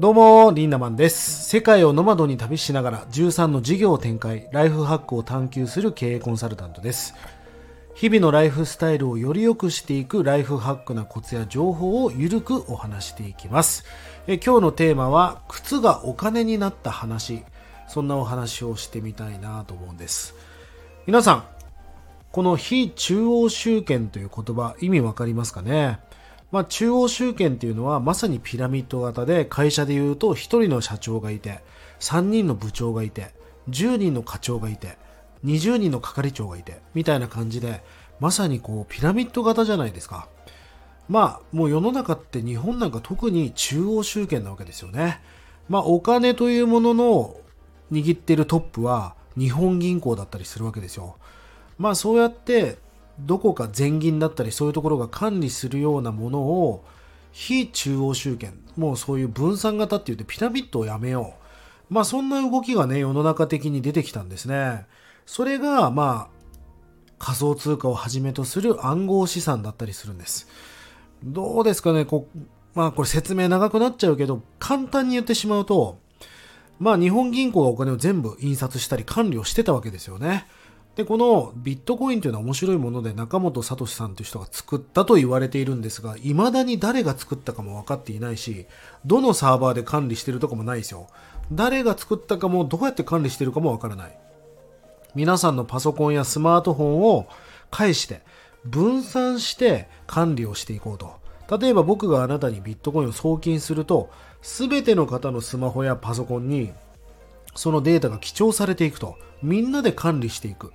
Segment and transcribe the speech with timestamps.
[0.00, 1.44] どうも、リンダマンです。
[1.46, 7.14] 世界をノマドに旅しながら13の事業を展開、ライフハックを探求する経営コンサルタントです。
[7.94, 13.84] 日々のライフスタイルをより良くしていくライフハックなコツや情報をゆるくお話していきます。
[14.26, 17.44] え今日のテーマは、靴がお金になった話。
[17.86, 20.34] そんなお話をしてみたいなと思うんです。
[21.06, 21.44] 皆さん、
[22.32, 26.00] この非中央集権という言葉、意味わかりますかね？
[26.50, 31.60] まあ、中央集権っていうのはまさにピラミッド型で会社で言うと1人の社長がいて
[32.00, 33.30] 3人の部長がいて
[33.68, 34.98] 10人の課長がいて
[35.44, 37.82] 20人の係長がいてみたいな感じで
[38.18, 40.28] まさにこうピラミッド型じゃないですか。
[41.08, 45.20] まあもう世の中って日本なんか特に中央集権なわけですよね。
[45.68, 47.36] まあお金というものの
[47.90, 51.16] 握っているトップは日本銀行だったりするわけですよ。
[51.78, 52.76] まあそうやって
[53.26, 56.84] どこか全銀だったりそういうところが管理するようなものを
[57.32, 61.34] 非中央集権もうそういう分散型って言ってピラミッドをやめよ
[61.90, 61.94] う。
[61.94, 64.86] まあそんな動きがね世の中的に出てきたんですね。
[65.26, 66.40] それがまあ
[67.18, 70.48] 仮想通貨をはじめとする暗号資産だったりするんです。
[71.22, 72.26] どうですかねこ
[72.74, 75.98] まあこれ説明長くなっちゃうけど簡単に言ってしまうと
[76.78, 80.46] まあ日本銀行がお金を全部印刷したり管理をしてたわけですよね。
[81.00, 88.66] で、このビットコインというのは面白いもので中本聡さんという人が作ったと言われているんですが、未だに誰が作ったかも分かっていないし、
[89.06, 91.06] どのサーバーで管理してるとかもないですよ。
[91.50, 94.18] 誰が作ったかもどうやって管理してるかも分からない。
[95.14, 97.26] 皆さんのパソコンやスマートフォンを
[97.70, 98.20] 返して、
[98.66, 101.14] 分散して管理をしていこうと。
[101.58, 104.10] 例えば僕があなたにビットコインを送金すると、
[104.42, 106.74] すべての方のスマホやパソコンに
[107.54, 109.16] そのデータが記帳されていくと。
[109.42, 110.72] みんなで管理していく。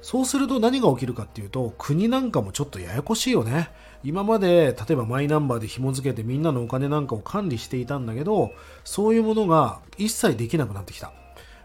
[0.00, 3.70] そうすると何が起きるかっていうと、国なんかもちょっとややこしいよね。
[4.04, 8.52] 今まで、例えばマイナンバーで紐付けてみんなのお金なんかを管理していたんだけど、
[8.84, 11.12] そういうものが一切できなくなってきた。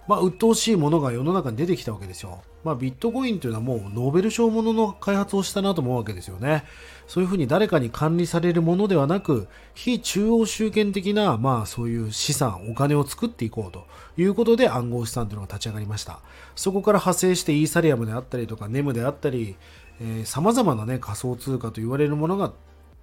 [0.07, 2.41] まあ、鬱陶しいものが世の中に出てきたわけですよ。
[2.63, 6.63] まあ、ビットコインというのはもうノーベル賞ものの開発をしたなと思うわけですよね。
[7.07, 13.85] そういうふうに誰かに管理されるものではなく、非中央集権的な、まあそういう資産、お金を作っていこうと
[14.17, 16.19] いうことで暗号資産というのが立ち上がりました。
[16.55, 19.55] そこから派生してイーサリアムであったりとか、ネムであったり、
[20.01, 22.53] えー、様々なね、仮想通貨と言われるものが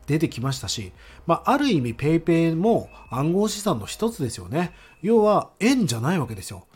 [0.07, 0.93] 出てきましたし、
[1.27, 4.73] まあ、ある意味 PayPay も暗号資産の一つですよね。
[5.03, 6.67] 要は円じゃないわけですよ。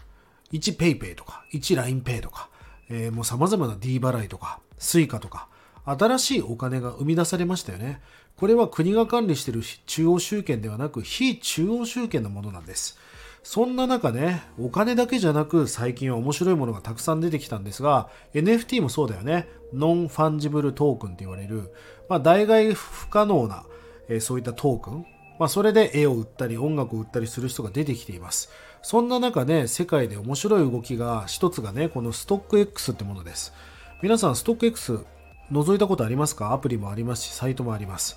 [0.52, 2.48] 1 PayPay とか、1 LINEPay とか、
[2.88, 5.48] えー、もう様々な D 払いとか、Suica とか、
[5.84, 8.00] 新しいお金が生み出されましたよね。
[8.36, 12.98] これは国が管理している中央集権ではなく、非中央集権のものなんです。
[13.44, 19.48] そんな中ね、お金だけじゃなく最近は面白いものがたくさん出てきたんですが、NFT もそうだよね。
[19.74, 21.70] non-fungible token って言われる、
[22.08, 23.64] まあ、代替不可能な、
[24.08, 25.06] えー、そういったトークン。
[25.38, 28.50] まあ、それで絵を売ったり音楽を売ったりする人が出てきています。
[28.80, 33.52] そんな中ね、世界で面白い動きが、一つがね、このストック X ってものです。
[34.00, 35.04] 皆さん、ストック X
[35.52, 36.52] 覗いたことありますか？
[36.52, 38.16] アプリもありますし、サイトもあります。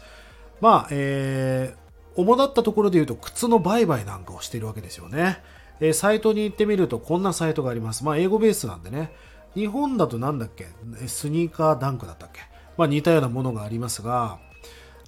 [0.61, 5.41] まあ、えー、主だったところで言うと、靴の売買なんかをしているわけですよね。
[5.79, 8.03] えー、サイトに行ってみると、こんなサイトがあります。
[8.03, 9.11] まあ、英語ベースなんでね。
[9.55, 10.67] 日本だとなんだっけ？
[11.07, 12.41] スニーカーダンクだったっけ？
[12.77, 14.39] まあ、似たようなものがありますが、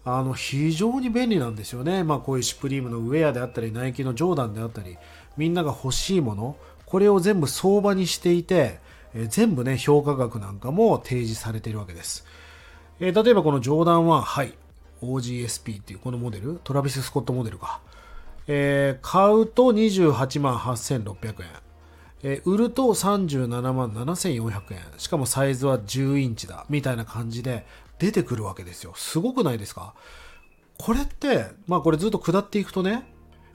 [0.06, 2.04] あの、非常に便利なんですよね。
[2.04, 4.98] まあ、こういうシュプリームのウェアであったり、ナイキのジョーダンであったり、
[5.38, 8.80] みんなが欲しいもの、これを全部相場にしていて、
[9.14, 12.26] え、全部ね、評価額なんかも提示されているわけです。
[13.00, 14.54] え、例えばこのジョーダンは、はい、
[15.02, 17.82] OGSP っていうこのモデル、トラビス・スコットモデルか。
[18.48, 21.48] えー、買うと28万8600円。
[22.22, 24.80] えー、売ると37万7400円。
[24.98, 26.66] しかもサイズは10インチだ。
[26.70, 27.66] みたいな感じで
[27.98, 28.94] 出てくるわけですよ。
[28.96, 29.94] すごくないですか？
[30.78, 33.10] これって、まあこれずっと下っていくとね、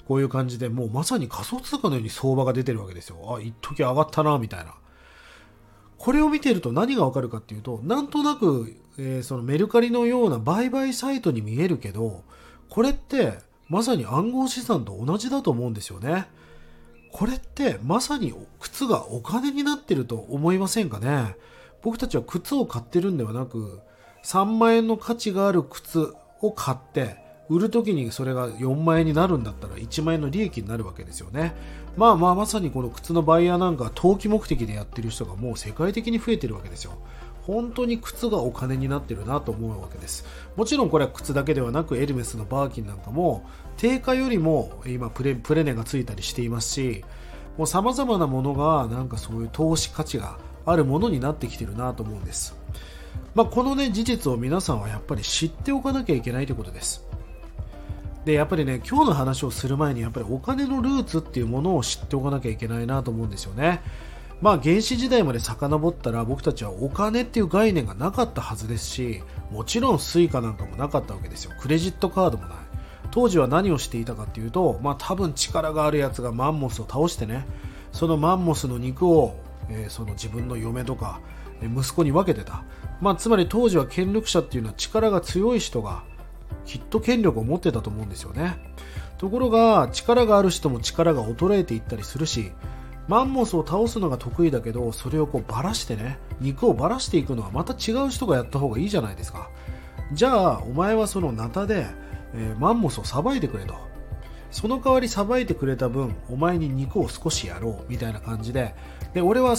[0.06, 3.16] こういう感じでもうまさに仮想通貨のように相場が出てるわけですよ。
[3.36, 4.74] あ、一時上がったな、みたいな。
[6.04, 12.24] これを見てると何がわかるかっていうと、なんとなく、えー、そのメルカリのような売買サイトに見えるけど、
[12.68, 13.38] これって
[13.70, 16.26] まさに暗号資産と同じだと思うんですよね。
[17.10, 21.36] これってまさに靴がお金になってると思いませんかね
[21.80, 23.80] 僕たちは靴を買ってるんではなく、
[24.24, 26.12] 3万円の価値がある靴
[26.42, 27.16] を買って、
[27.48, 31.54] 売る時にそれが4万円になるんだったら1万円の利益になるわけですよね。
[31.96, 36.92] まあまあまさにこの靴のバイヤーなんか投機目的でやってる人がもう世界的に増えてるわけですよ。
[37.42, 40.24] 本当に靴がお金になってるなと思うわけです。
[40.56, 43.44] もちろんこれは靴だけではなくエルメスのバーキンなんかも
[43.76, 47.04] 定価よりも今プレプレネがついたりしていますし、
[47.58, 52.56] もう様々なものがなんかそういう投資価値があるものになってきてるなと思うんです。
[53.34, 57.04] まあ、このね事実を皆さんはやっぱり知っておかなきゃいけないということです。
[58.24, 63.82] でやっぱりね今日の話をする前にやっぱりお金のルーツっていうものを知っておかなきゃいけないなと思うんですよね。
[64.40, 71.52] まあ原始時代まで遡ったら僕たちはお金っていう概念がなかったはずですしもちろん suica なんかもなかったわけですよ。
[71.60, 72.56] クレジットカードもない。
[73.10, 77.46] 当時は何をしていたかっていうとまあ多分力があるやつがマンモスを倒してね
[77.92, 79.36] そのマンモスの肉を、
[79.68, 81.20] えー、その自分の嫁とか
[81.62, 82.64] 息子に分けてた、
[83.00, 86.02] まあ、つまり当時は権力者っていうのは力が強い人が
[86.64, 88.56] きっと権力を持ってたと思うんですよね。
[89.18, 92.52] ところが力がある人も力が衰えていったりするし
[93.06, 99.50] マンモスを倒すのが得意だけどそれをこうばらしてね肉をばらしていくのはまた違う人がやった方がいいじゃないですか。
[100.12, 101.86] じゃあお前はそのナタで、
[102.34, 103.74] えー、マンモスをさばいてくれと。
[104.50, 108.74] その代わりさばいてくれた分お前に肉を少しやろうみたいな感じで。
[109.12, 109.56] で俺は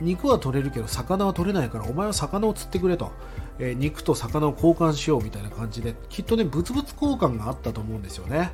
[0.00, 3.12] 肉は取れるけど魚は取れないからお前は魚を釣ってくれと、
[3.58, 8.52] えー、肉と魚を交換しようみたいな感じできっとね物々交換があったと思うんですよね。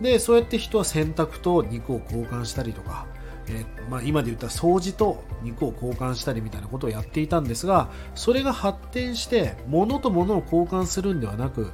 [0.00, 3.06] でそうやって人は洗濯と肉を交換したりとか
[3.50, 11.72] えー、まあ、今で言った掃除と肉を交換したりみたいなことをやっていたんですがそれが発展して物と物を交換するんではなく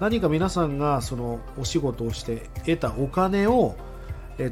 [0.00, 3.76] 何か皆さんがそのお仕事をして得たお金を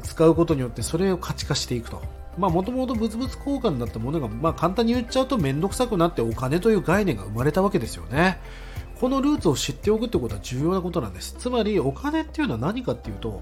[0.01, 2.01] 使うことによってそれを価値化していくと。
[2.37, 8.39] まあもともと物々交換だったものが、まあ、簡単に言っちゃうと面倒くさくなってお金という概念が生まれたわけですよね。
[8.99, 11.35] このルーツを知っておくってことは重要なことなんです。
[11.37, 13.41] つまりお金っていうのは何かっていうと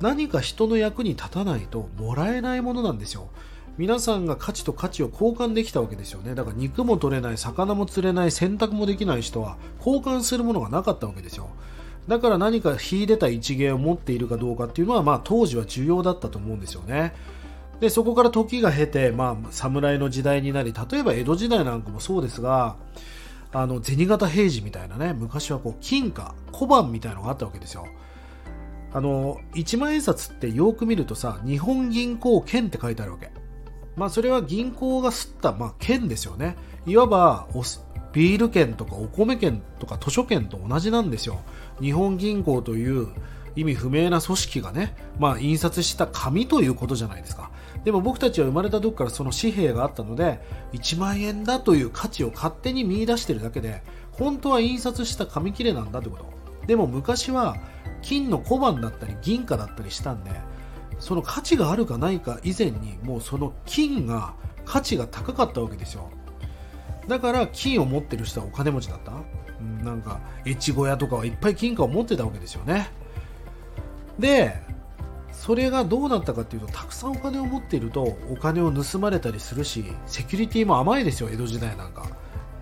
[0.00, 3.28] 何か人の役に立たないともらえないものなんですよ。
[3.78, 6.34] 皆さんが価値と価値を交換できたわけですよね。
[6.34, 11.50] だから肉も取れない魚も釣れない洗濯もできない人は交換するものがなかったわけですよ。
[12.08, 17.14] だから何か秀でた一芸を持っているかどうかっていうのは、まあ、当時は重要だったと思うんですよね。
[17.80, 22.76] でそこから時が経て、まあ、侍の時代になり例えば江戸時代なんかもそうですが
[23.52, 27.86] あの銭形平次みたいなね昔はこう金貨小判みたいのがあったわけですよ。
[28.92, 33.30] あの1万円札ってよく見るとさ日本銀行券って書いてあるわけ。
[33.94, 36.56] まあそれは銀行が吸った、まあ、券ですよね。
[36.86, 37.46] いわば
[38.12, 41.40] ビール券とかお米券とか図書券と同じなんですよ。
[41.80, 43.08] 日本銀行という
[43.56, 47.50] 意味不明な組織がね、まあ、印刷した紙ということじゃないですか。
[47.86, 50.40] でも僕たちは生まれた時からその紙幣があったので
[50.72, 53.80] 1万円だという価値を勝手に見出してるだけで
[54.10, 56.26] 本当は印刷した紙切れなんだってこと。
[56.66, 57.56] でも昔は
[58.02, 60.32] 金の小判だったり銀貨だったりしたんで
[60.98, 64.34] その価値があるかないか以前にもうその金が
[64.64, 66.10] 価値が高かったわけですよ。
[67.06, 69.12] だから金を持ってる人はお金持ちだった。
[69.84, 72.90] なんか越後屋とかはいっぱい金貨を持ってたわけですよね。
[74.18, 74.60] で
[75.36, 82.06] それがどうなったかっていうとたくさんお金を持っているとお金を盗まれたりするしセキュリティも甘いですよ江戸時代なんか。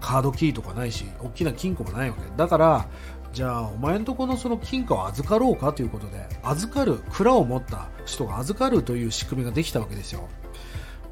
[0.00, 2.22] カードキーとかないし大きな金庫もないわけ。
[2.36, 2.86] だから
[3.32, 10.28] じゃあお前んとこのその金貨を預かろうかということで預かる蔵を持った人が預かるという仕組みができたわけですよ。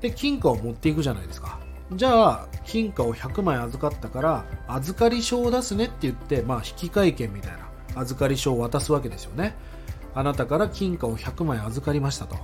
[0.02, 1.58] で金貨を持っていくじゃないですか。
[1.94, 9.54] じゃあ金貨を100枚預かったから預かり証を出すねって言ってまあ引換券みたいな預かり証を渡すわけですよね。
[10.14, 12.36] あなたから金貨を100枚預かりましたと。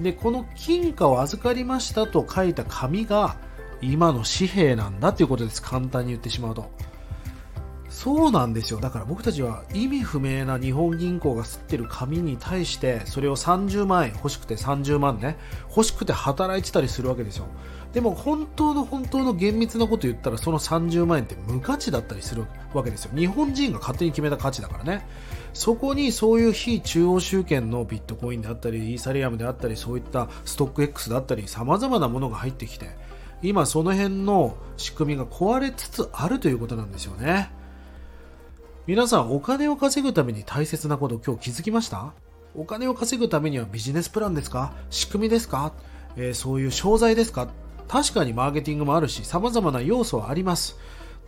[0.00, 3.36] でこの金貨を預かりましたと書いた紙が
[3.80, 5.62] 今の紙幣なんだということです。
[5.62, 6.70] 簡単に言ってしまうと。
[7.94, 8.80] そうなんですよ。
[8.80, 15.38] だから僕たちは意味不明な日本銀行が吸ってる紙に対してそれを30万円欲しくて30万ね
[15.68, 17.46] 欲しくて働いてたりするわけですよ。
[17.92, 23.12] でも本当の本当の厳密なこと言ったらその30万円って無価値だったりするわけですよ。
[23.14, 25.06] 日本人が勝手に決めた価値だからね。
[25.52, 32.88] そこにそういう非中央集権のビットコインであったりイーサリアムであったりそういったストック X だったり様々なものが入ってきて
[33.40, 37.52] 今その辺の仕組みが壊れつつあるということなんですよね。
[38.86, 42.12] 皆さんお金を稼ぐために大切なこと今日気づきました？
[42.54, 44.74] お金を稼ぐためにはビジネスプランですか？
[44.90, 45.72] 仕組みですか、
[46.16, 47.48] えー、そういう商材ですか？
[47.88, 50.76] 確かにマーケティングもあるし様々な要素はあります。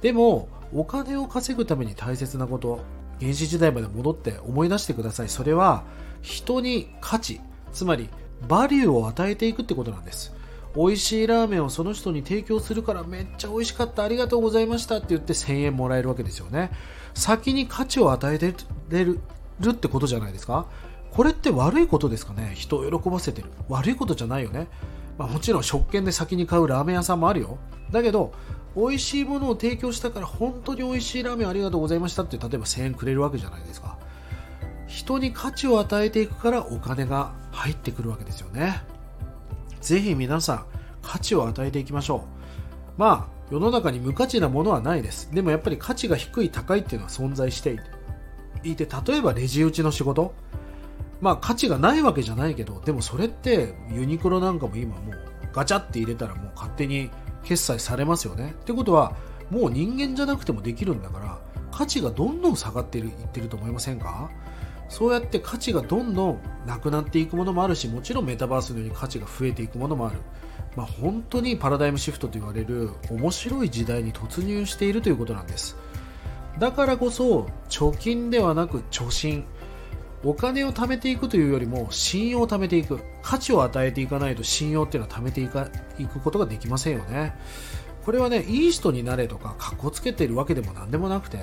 [0.03, 2.81] でもお金を稼ぐために大切なこと
[3.21, 5.31] 原始時代まで戻って思い出してください。
[5.31, 5.85] それは
[6.21, 7.41] 人に価値
[7.73, 8.11] つまり
[8.47, 10.35] バリューを与えていくってことなんです。
[10.77, 16.71] 美味しいラーメンをその人に提供するからめっちゃ美味しかったありがとうございましたって言って1000円もらえるわけですよね。
[17.15, 18.55] 先に価値を与えて
[18.91, 19.19] る
[19.71, 20.67] ってことじゃないですか。
[21.11, 22.53] これって悪いことですかね。
[22.55, 23.49] 人を喜ばせてる。
[23.71, 24.69] 悪いことじゃないよね、
[25.17, 27.57] まあ、もちろん食券で先に買うラーメン屋さんもあるよ。
[27.91, 28.33] だけど
[28.77, 33.97] 美味しいものを提供したから本当に美味しいラーメンありがとうございましたって例えば1000円くれるわけじゃないですか。
[34.87, 38.83] 人に価値を与えていくからお金が入ってくるわけですよね。
[39.87, 40.67] ぜひ皆さん
[41.01, 42.21] 価値を与えていきましょう。
[42.97, 45.31] まあ世の中に無価値なものはないです。
[45.33, 47.73] でもやっぱり価値が低い高いっていうのは存在して
[48.65, 48.85] いて。
[48.85, 50.35] 例えばレジ打ちの仕事。
[51.21, 55.19] まあ価値がないわけじゃないけどでもそれってユニクロなんかも今もう
[55.53, 57.11] ガチャって入れたらもう勝手に
[57.45, 58.57] 決済されますよね。
[58.61, 59.15] ってことは
[59.51, 61.39] もう人間じゃなくてもできるんだから
[61.71, 64.29] 価値がどんどん下がっているいってると思いませんか？
[64.89, 70.19] そうやって価値がどんどんなくなっていくものもあるしもちろんメタバースのように価値が増えていくものもある、
[70.77, 75.77] まあ、本当にパラダイムシフトと言われる面白い時代に突入しているということなんです。
[76.59, 79.45] だからこそ貯金ではなく貯金
[80.25, 83.01] お金を貯めていくというよりも信用を貯めていく。
[83.23, 87.35] 価値を与えていかないと信用っていうのは貯めていかいくことができませんよね。
[88.05, 91.39] これはねいい人になれとかかっこつけてるわけでも何でもなくて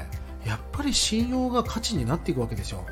[0.45, 2.85] やっぱり信用が価値になっていくわけですよ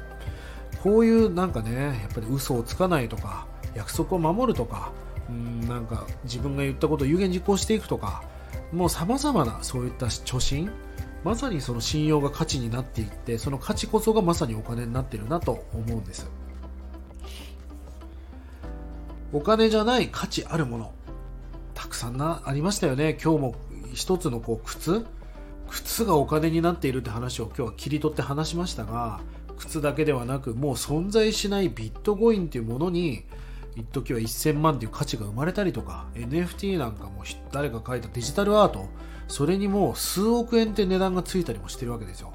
[0.84, 3.46] こういうなんかねやっぱり嘘をつかないとか
[3.76, 4.92] 約束を守るとか
[5.30, 8.24] うんなんか自分が言ったことを有言実行していくとか
[8.72, 10.72] もう様々なそういった貯金
[11.24, 16.30] まさにその信用が価値になっていってその価値こそがまさにお金になってるなと思うんです。
[19.34, 20.94] お金じゃない価値あるもの
[21.74, 23.18] たくさんなありましたよね。
[23.24, 23.56] 今日も
[23.94, 25.06] 一つのこう靴
[25.70, 29.22] 靴がお金になっているって話を今日は切り取って話しましたが
[29.62, 33.26] 靴だけではなくもう存在しないビットコインというものに
[33.76, 38.88] 一時は1000万という価値が生まれたりとか NFT なんかも誰か書いたデジタルアート
[39.28, 42.34] それにもう数億円って値段がついたりもしてるわけですよ。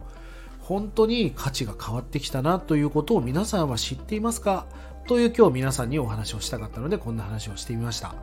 [0.61, 4.67] 本当に価値が変わってきたなということを皆さんは知っていますか？
[5.07, 8.15] という今日皆さんにお話をしたかったのでこんな話をしてみました。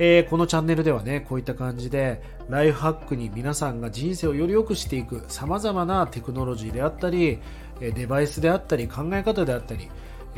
[0.00, 7.40] えー、このチャンネルではね、こういった感じで、ライフハックに皆さんが人生をより良くしていく様々なテクノロジーであったり、
[7.80, 9.88] デバイスであったり、考え方であったり、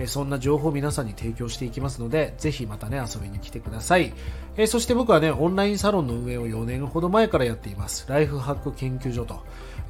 [0.06, 4.12] そんな情報を皆さんに提供していきますので、ぜひまたね、遊びに来てください。
[4.56, 8.06] えそして僕はね、オンラインサロンの運営を4年ほど前からやっています。
[8.09, 9.40] ライフハック研究所と。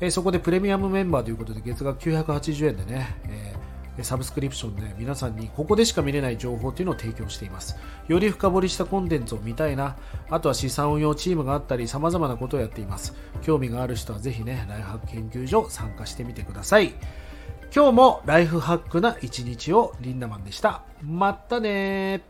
[0.01, 3.55] えそこでプレミアムメンバーということで、月額980円でね、え
[4.03, 7.77] サブスクリプションで皆さんにここでしか見れない情報というのを提供しています。
[8.09, 9.97] より深掘りしたコンテンツを見たいな、
[10.31, 13.15] あとは資産運用チームがあったり様々なことをやっています。
[13.43, 16.95] 興味がある人はぜひね、ライフハック研究所参加してみてください。
[17.73, 20.83] 今日もライフハックな一日をリンダマンでした。
[21.03, 22.21] またね